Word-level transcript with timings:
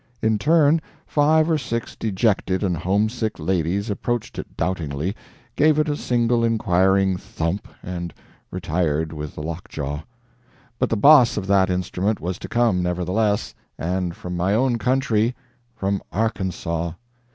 In 0.19 0.39
turn, 0.39 0.81
five 1.05 1.47
or 1.47 1.59
six 1.59 1.95
dejected 1.95 2.63
and 2.63 2.75
homesick 2.75 3.37
ladies 3.37 3.87
approached 3.91 4.39
it 4.39 4.57
doubtingly, 4.57 5.15
gave 5.55 5.77
it 5.77 5.87
a 5.87 5.95
single 5.95 6.43
inquiring 6.43 7.17
thump, 7.17 7.67
and 7.83 8.11
retired 8.49 9.13
with 9.13 9.35
the 9.35 9.43
lockjaw. 9.43 9.99
But 10.79 10.89
the 10.89 10.97
boss 10.97 11.37
of 11.37 11.45
that 11.45 11.69
instrument 11.69 12.19
was 12.19 12.39
to 12.39 12.49
come, 12.49 12.81
nevertheless; 12.81 13.53
and 13.77 14.15
from 14.15 14.35
my 14.35 14.55
own 14.55 14.79
country 14.79 15.35
from 15.75 16.01
Arkansaw. 16.11 16.95